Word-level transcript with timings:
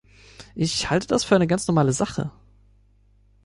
Ich 0.55 0.89
halte 0.89 1.05
das 1.05 1.23
für 1.23 1.35
eine 1.35 1.45
ganz 1.45 1.67
normale 1.67 1.93
Sache. 1.93 2.31